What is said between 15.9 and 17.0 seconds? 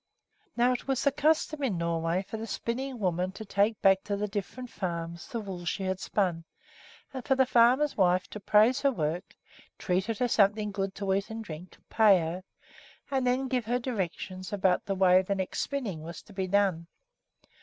was to be done.